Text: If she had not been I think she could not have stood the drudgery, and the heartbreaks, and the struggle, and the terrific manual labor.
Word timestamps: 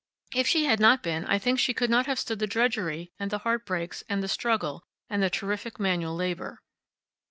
If 0.33 0.47
she 0.47 0.65
had 0.65 0.79
not 0.79 1.03
been 1.03 1.25
I 1.25 1.37
think 1.37 1.59
she 1.59 1.75
could 1.75 1.91
not 1.91 2.07
have 2.07 2.17
stood 2.17 2.39
the 2.39 2.47
drudgery, 2.47 3.13
and 3.19 3.29
the 3.29 3.37
heartbreaks, 3.37 4.03
and 4.09 4.23
the 4.23 4.27
struggle, 4.27 4.83
and 5.11 5.21
the 5.21 5.29
terrific 5.29 5.79
manual 5.79 6.15
labor. 6.15 6.63